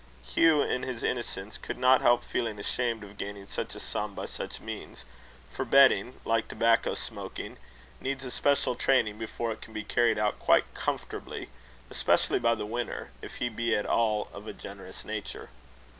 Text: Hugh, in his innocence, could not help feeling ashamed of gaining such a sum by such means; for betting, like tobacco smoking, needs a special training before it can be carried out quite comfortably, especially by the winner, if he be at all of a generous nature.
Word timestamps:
Hugh, 0.23 0.63
in 0.63 0.81
his 0.81 1.03
innocence, 1.03 1.59
could 1.59 1.77
not 1.77 2.01
help 2.01 2.23
feeling 2.23 2.57
ashamed 2.57 3.03
of 3.03 3.19
gaining 3.19 3.45
such 3.45 3.75
a 3.75 3.79
sum 3.79 4.15
by 4.15 4.25
such 4.25 4.59
means; 4.59 5.05
for 5.47 5.63
betting, 5.63 6.19
like 6.25 6.47
tobacco 6.47 6.95
smoking, 6.95 7.59
needs 7.99 8.25
a 8.25 8.31
special 8.31 8.73
training 8.73 9.19
before 9.19 9.51
it 9.51 9.61
can 9.61 9.75
be 9.75 9.83
carried 9.83 10.17
out 10.17 10.39
quite 10.39 10.65
comfortably, 10.73 11.49
especially 11.91 12.39
by 12.39 12.55
the 12.55 12.65
winner, 12.65 13.11
if 13.21 13.35
he 13.35 13.47
be 13.47 13.75
at 13.75 13.85
all 13.85 14.27
of 14.33 14.47
a 14.47 14.53
generous 14.53 15.05
nature. 15.05 15.51